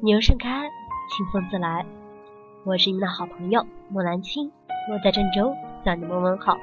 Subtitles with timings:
[0.00, 0.68] 牛盛开，
[1.08, 1.86] 清风自来。
[2.64, 4.52] 我是你的好朋友木兰青，
[4.92, 6.58] 我在郑州向你们问好。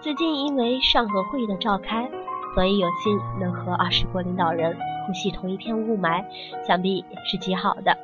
[0.00, 2.08] 最近因为上合会议的召开，
[2.54, 6.24] 所以有幸能和二十国领导人呼吸同一片雾霾，
[6.64, 7.96] 想必是极好的。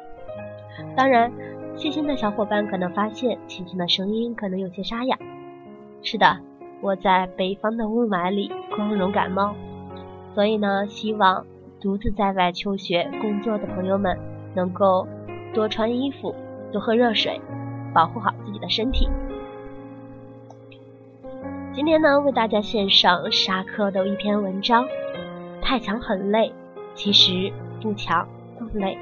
[0.97, 1.31] 当然，
[1.77, 5.17] 细心的小伙伴可能发现青青的声音可能有些沙哑。
[6.03, 6.39] 是的，
[6.81, 9.55] 我在北方的雾霾里光荣感冒，
[10.35, 11.47] 所以呢，希望。
[11.85, 14.19] 独自在外求学、工作的朋友们，
[14.55, 15.07] 能够
[15.53, 16.35] 多穿衣服、
[16.73, 17.39] 多喝热水，
[17.93, 19.07] 保护好自己的身体。
[21.75, 24.89] 今天呢，为大家献上沙克的一篇文章：
[25.61, 26.51] 太强很累，
[26.95, 27.53] 其实
[27.83, 28.27] 不强
[28.59, 28.97] 更累。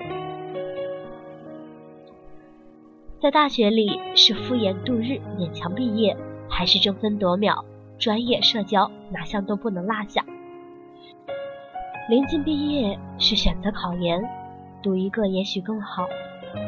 [3.21, 6.17] 在大学里，是敷衍度日、勉强毕业，
[6.49, 7.65] 还是争分夺秒、
[7.97, 10.25] 专业社交，哪项都不能落下？
[12.09, 14.21] 临近毕业是选择考研，
[14.83, 16.05] 读一个也许更好，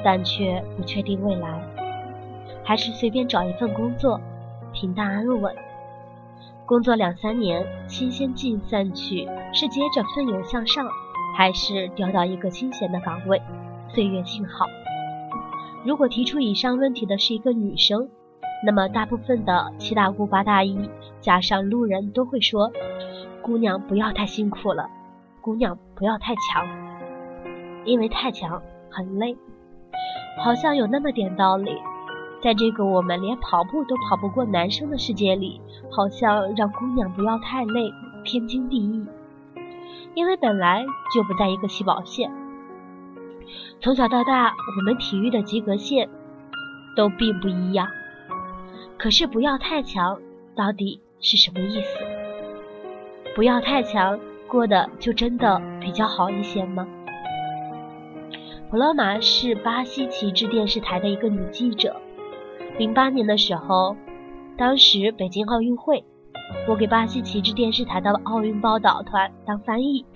[0.05, 1.59] 但却不确定未来；
[2.63, 4.21] 还是随便找一份工作，
[4.73, 5.53] 平淡安稳。
[6.65, 10.87] 工作两三年，新鲜劲散去，是接着奋勇向上，
[11.37, 13.43] 还是调到一个清闲的岗位，
[13.89, 14.67] 岁月静好？
[15.85, 18.09] 如果提出以上问题的是一个女生，
[18.65, 20.89] 那么大部分的七大姑八大姨
[21.21, 22.71] 加上路人都会说
[23.43, 24.89] ：“姑娘，不要太辛苦了。”
[25.45, 26.67] 姑娘不要太强，
[27.85, 29.37] 因为太强很累，
[30.43, 31.77] 好像有那么点道理。
[32.41, 37.93] 在这个我们连跑步都跑不过男生的世界里，好像让姑娘不要太累
[38.25, 39.07] 天经地义，
[40.15, 40.83] 因为本来
[41.15, 42.33] 就不在一个起跑线。
[43.83, 46.09] 从小到大，我们体育的及格线
[46.97, 47.87] 都并不一样。
[48.97, 50.19] 可是不要太强
[50.57, 51.99] 到底是什么意思？
[53.37, 54.19] 不要太强。
[54.55, 56.87] 过的就真的比较好一些吗？
[58.71, 61.97] 普罗玛是巴西旗帜电视台的一个女记者。
[62.79, 63.97] 零八年的时候，
[64.57, 66.05] 当时北京奥运会，
[66.69, 70.07] 我给巴西旗帜电视台的奥运报道团当翻译。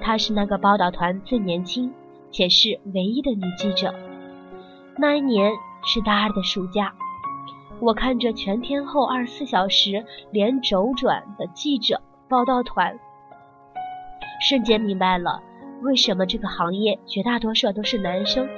[0.00, 1.92] 她是那个报道团最年轻
[2.32, 3.94] 且是唯一的女记者。
[4.96, 5.52] 那一年
[5.84, 6.92] 是大二的暑假，
[7.78, 12.98] 我看着全天候二十四小时连轴转的记者报道团。
[14.40, 15.42] 瞬间明白了，
[15.82, 18.48] 为什么这个行业绝大多数都是男生，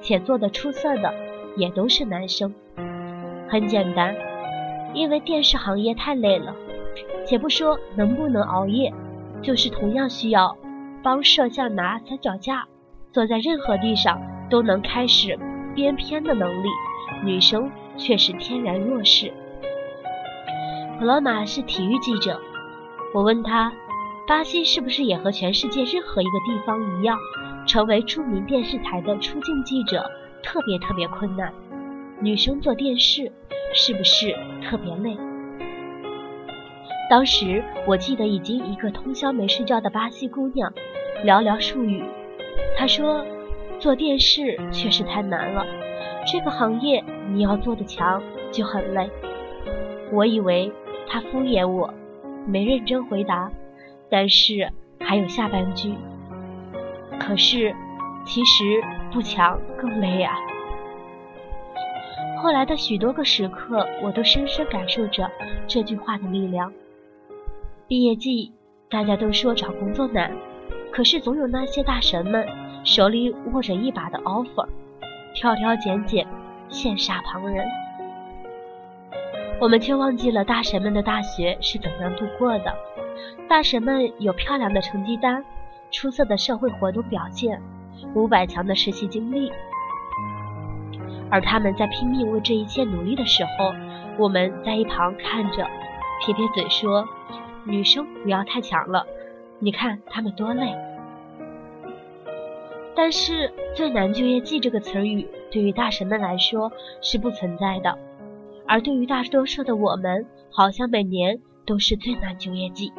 [0.00, 1.12] 且做的出色的
[1.56, 2.54] 也都是男生。
[3.48, 4.14] 很简单，
[4.94, 6.54] 因为电视行业太累了。
[7.26, 8.92] 且不说能不能熬夜，
[9.40, 10.56] 就是同样需要
[11.02, 12.66] 帮摄像拿三脚架，
[13.12, 14.20] 坐在任何地上
[14.50, 15.38] 都能开始
[15.74, 16.68] 编片的能力，
[17.24, 19.32] 女生却是天然弱势。
[20.98, 22.38] 普罗马是体育记者，
[23.14, 23.72] 我问他。
[24.30, 27.18] 巴西是不是也和全世界任何一个地方一样，
[27.66, 30.08] 成为著名电视台的出镜记者
[30.40, 31.52] 特别特别困难？
[32.20, 33.32] 女生做电视
[33.74, 34.32] 是不是
[34.62, 35.18] 特别累？
[37.10, 40.72] 当时我记得已经一个通宵没睡觉的巴西姑娘，
[41.24, 42.04] 寥寥数语，
[42.78, 43.26] 她说
[43.80, 45.66] ：“做电视确实太难了，
[46.24, 47.02] 这个行业
[47.32, 49.10] 你要做的强就很累。”
[50.14, 50.70] 我以为
[51.08, 51.92] 她敷衍我，
[52.46, 53.50] 没认真回答。
[54.10, 55.94] 但是还有下半句，
[57.18, 57.74] 可是
[58.24, 58.64] 其实
[59.12, 60.34] 不强更累啊。
[62.42, 65.30] 后来的许多个时刻，我都深深感受着
[65.66, 66.72] 这句话的力量。
[67.86, 68.52] 毕业季，
[68.88, 70.32] 大家都说找工作难，
[70.90, 72.48] 可是总有那些大神们
[72.82, 74.66] 手里握着一把的 offer，
[75.34, 76.26] 挑挑拣拣，
[76.70, 77.66] 羡煞旁人。
[79.60, 82.74] 我们却忘记了大神们的大学是怎样度过的。
[83.48, 85.44] 大神们有漂亮的成绩单、
[85.90, 87.60] 出色的社会活动表现、
[88.14, 89.50] 五百强的实习经历，
[91.30, 93.72] 而他们在拼命为这一切努力的时候，
[94.18, 95.66] 我们在一旁看着，
[96.20, 97.08] 撇撇嘴说
[97.64, 99.06] ：“女生不要太强了，
[99.58, 100.74] 你看他们多累。”
[102.94, 106.70] 但是“最难就业季”这个词语对于大神们来说
[107.00, 107.98] 是不存在的，
[108.66, 111.40] 而对于大多数的我们，好像每年
[111.70, 112.92] 都是最难就业季。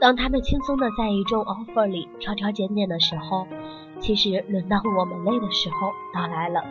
[0.00, 3.46] 当他们轻松的在一众 offer 里挑挑拣拣的时候，
[4.00, 6.64] 其实轮到我们累的时候到来了。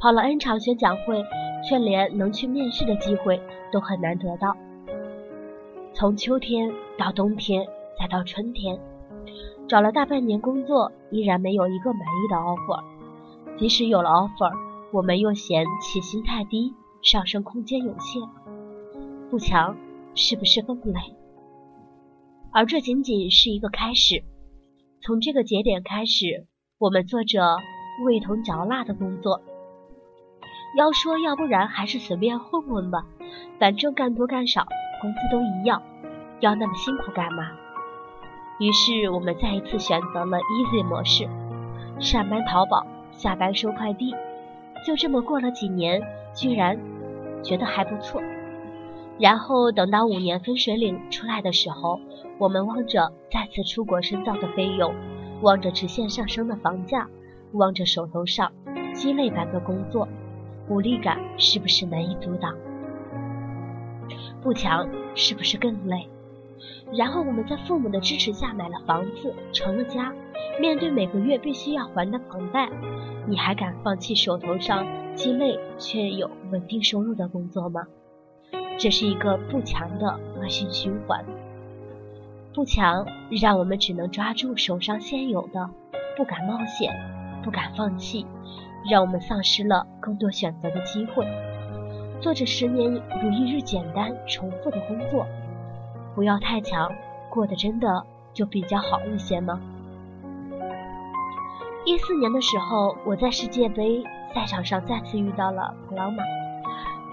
[0.00, 1.22] 跑了 N 场宣讲会，
[1.68, 3.40] 却连能去面试的机会
[3.70, 4.56] 都很难得到。
[5.94, 7.68] 从秋天到冬天，
[8.00, 8.80] 再到春天，
[9.68, 12.82] 找了大半年工作，依然没有一个满意的 offer。
[13.56, 14.52] 即使有了 offer，
[14.90, 18.22] 我们又嫌起薪太低，上升空间有限。
[19.30, 19.76] 不强，
[20.14, 21.00] 是不是更累？
[22.52, 24.22] 而这仅仅是一个开始。
[25.02, 26.46] 从这个节点开始，
[26.78, 27.56] 我们做着
[28.04, 29.40] 味同嚼蜡的工作。
[30.76, 33.06] 要说要不然还是随便混混吧，
[33.58, 34.66] 反正干多干少
[35.00, 35.82] 工资都一样，
[36.40, 37.50] 要那么辛苦干嘛？
[38.58, 41.28] 于是我们再一次选择了 easy 模式，
[41.98, 44.14] 上班淘宝，下班收快递，
[44.86, 46.02] 就这么过了几年，
[46.34, 46.78] 居然
[47.42, 48.22] 觉得还不错。
[49.18, 52.00] 然后等到五年分水岭出来的时候，
[52.38, 54.94] 我们望着再次出国深造的费用，
[55.42, 57.06] 望着直线上升的房价，
[57.52, 58.50] 望着手头上
[58.94, 60.08] 鸡肋般的工作，
[60.68, 62.54] 无力感是不是难以阻挡？
[64.40, 66.08] 不强是不是更累？
[66.92, 70.12] 然后我们在父母的支持下买了房子，成了家。
[70.58, 72.68] 面对每个月必须要还的房贷，
[73.26, 77.86] 你还敢放弃手头上鸡肋却有稳定收入的工作吗？
[78.78, 81.24] 这是一个不强的恶性循环。
[82.52, 85.70] 不强让我们只能抓住手上现有的，
[86.16, 86.92] 不敢冒险，
[87.42, 88.26] 不敢放弃，
[88.90, 91.24] 让我们丧失了更多选择的机会。
[92.20, 92.92] 做着十年
[93.22, 95.26] 如一日简单重复的工作，
[96.14, 96.92] 不要太强，
[97.28, 99.60] 过得真的就比较好一些吗？
[101.84, 104.04] 一四年的时候，我在世界杯
[104.34, 106.22] 赛场上再次遇到了普朗马，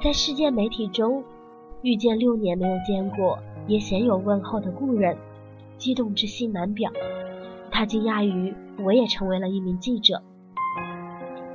[0.04, 1.24] 在世界媒体中。
[1.84, 5.16] 遇见六年没有见过，也鲜有问候的故人，
[5.78, 6.92] 激动之心难表。
[7.70, 8.54] 他惊讶于
[8.84, 10.24] 我也成为了一名记者，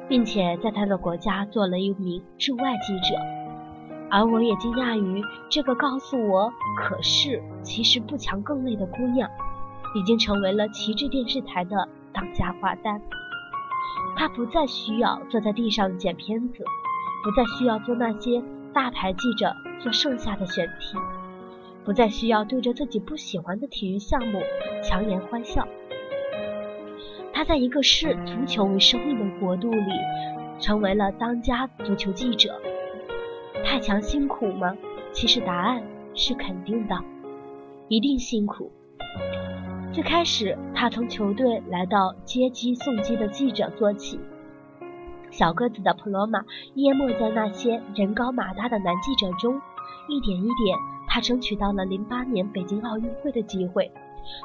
[0.08, 3.16] 并且在他的国家做了一名驻外记者，
[4.12, 9.28] 而我也惊讶于这个告诉我可是其实不强更累的姑娘，
[9.94, 13.00] 已经成为了旗帜电视台的当家花旦。
[14.14, 16.62] 她不再需要坐在地上剪片子，
[17.24, 18.42] 不再需要做那些。
[18.74, 20.96] 大牌记者做剩下的选题，
[21.84, 24.40] 不再需要对着自己不喜欢的体育项目
[24.82, 25.68] 强颜欢笑。
[27.34, 29.92] 他在一个视足球为生命的国度里，
[30.58, 32.58] 成为了当家足球记者。
[33.72, 34.76] 太强辛苦吗？
[35.14, 35.82] 其实答案
[36.14, 36.94] 是肯定的，
[37.88, 38.70] 一定辛苦。
[39.94, 44.20] 最开始，他从球队来到接机送机的记者做起。
[45.30, 49.58] 小个子的普罗马淹没在那些人高马大的男记者中，
[50.06, 50.76] 一点一点，
[51.08, 53.90] 他争取到了零八年北京奥运会的机会，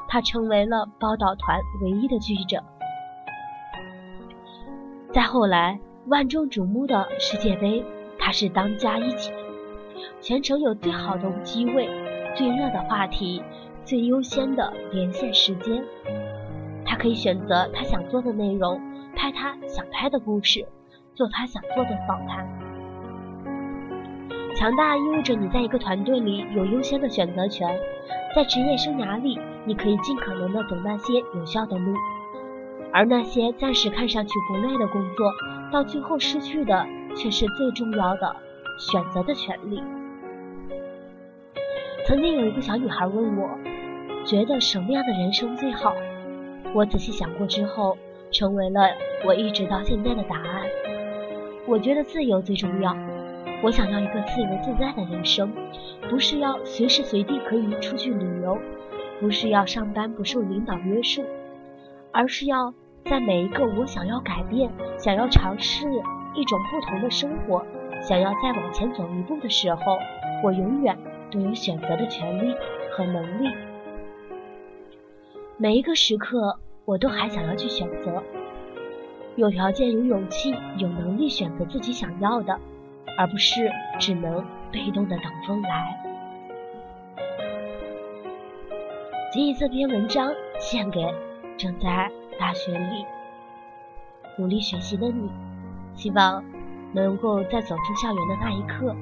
[0.08, 2.64] 他成为了报道团唯一的记者。
[5.12, 7.84] 再后来，万众瞩目的世界杯，
[8.28, 9.32] 他是当家一姐，
[10.20, 11.88] 全程有最好的机位、
[12.36, 13.42] 最热的话题、
[13.86, 15.82] 最优先的连线时间，
[16.84, 18.78] 他可以选择他想做的内容，
[19.16, 20.66] 拍他想拍的故事。
[21.14, 22.46] 做他想做的访谈。
[24.54, 27.80] 强大意味着你在一个团队里有优先的选择权，
[28.36, 31.94] 在职业生涯里，你可以尽可能的走那些有效的路，
[32.92, 35.32] 而那些暂时看上去不累的工作，
[35.72, 36.86] 到最后失去的
[37.18, 38.34] 却是最重要的
[38.78, 39.82] 选择的权利。
[42.06, 43.50] 曾经有一个小女孩问我，
[44.24, 45.94] 觉得什么样的人生最好？
[46.72, 47.98] 我仔细想过之后，
[48.30, 48.88] 成为了
[49.26, 50.62] 我一直到现在的答案。
[51.66, 52.96] 我觉得自由最重要。
[53.62, 55.52] 我想要一个自由自在的人生，
[56.08, 58.56] 不是要随时随地可以出去旅游，
[59.20, 61.24] 不是要上班不受领导约束，
[62.12, 62.72] 而是要
[63.04, 65.88] 在每一个我想要改变、想要尝试
[66.38, 67.66] 一种不同的生活、
[68.00, 69.98] 想要再往前走一步的时候，
[70.44, 70.96] 我永远
[71.32, 72.54] 都有选择的权利
[72.92, 73.52] 和能力。
[75.56, 78.22] 每一个时刻，我都还想要去选择。
[79.34, 82.56] 有条件、有勇气、有能力选择自己想要的，
[83.16, 83.68] 而不是
[83.98, 86.04] 只能被动的等风来。
[89.32, 91.12] 仅以这篇文章献给
[91.56, 93.04] 正在大学里
[94.38, 95.28] 努力学习的你，
[95.98, 96.44] 希望
[96.92, 98.94] 能够在走出校园的那一刻，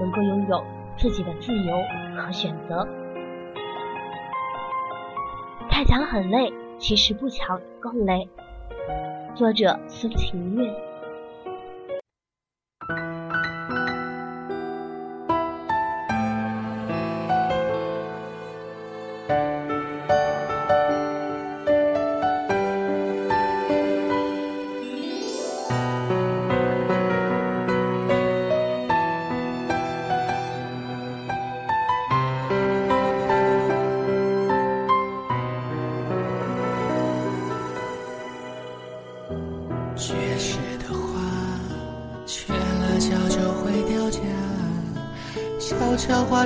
[0.00, 0.64] 能够拥有
[0.96, 1.76] 自己的自由
[2.16, 2.88] 和选择。
[5.68, 8.26] 太强很累，其实不强更累。
[9.34, 10.93] 作者：孙晴月。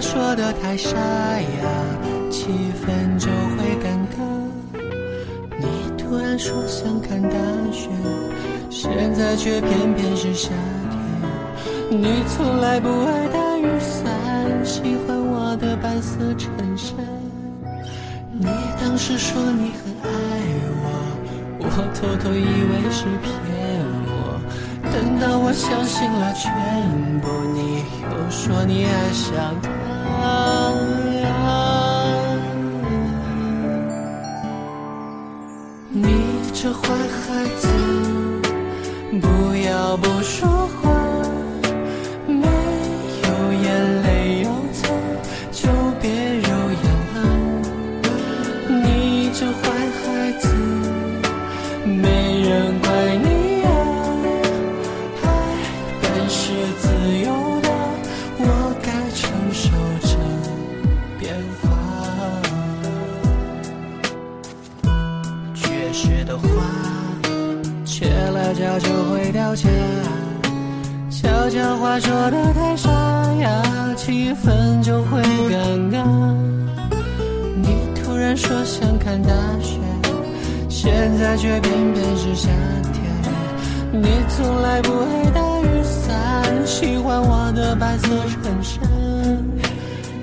[0.01, 2.47] 说的太沙哑气
[2.81, 3.27] 氛就
[3.57, 4.21] 会尴尬
[5.59, 5.67] 你
[5.99, 7.31] 突然说想看大
[7.73, 7.89] 雪
[8.71, 12.01] 现在却偏偏是夏天。
[12.01, 16.97] 你从来不爱打雨伞喜欢我的白色衬衫。
[18.33, 18.47] 你
[18.81, 20.11] 当时说你很爱
[20.81, 21.65] 我我
[21.95, 24.41] 偷偷以为是骗我
[24.93, 26.53] 等到我相信了全
[27.21, 29.88] 部你又说你爱上他。
[35.91, 36.05] 你
[36.53, 37.69] 这坏孩子，
[39.21, 40.58] 不要不说。
[68.77, 69.69] 就会掉价，
[71.09, 72.91] 悄悄话说的太沙
[73.41, 76.03] 哑，气氛就会尴尬。
[77.55, 79.79] 你突然说想看大雪，
[80.69, 82.49] 现在却偏偏是夏
[82.93, 82.99] 天。
[83.93, 88.83] 你从来不爱打雨伞，喜欢我的白色衬衫。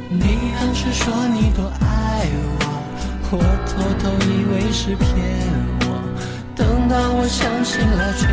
[0.09, 2.27] 你当时说你多爱
[2.59, 5.64] 我，我偷偷以为是骗。
[6.97, 8.25] 让我相信了全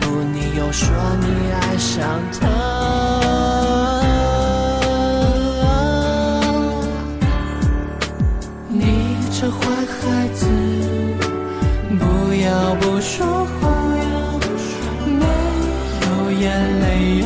[0.00, 0.86] 部，你又说
[1.18, 2.44] 你爱上他。
[8.68, 9.56] 你这坏
[9.88, 10.44] 孩子，
[11.98, 12.04] 不
[12.44, 13.72] 要不说话，
[15.06, 15.24] 没
[16.04, 16.44] 有眼
[16.80, 17.24] 泪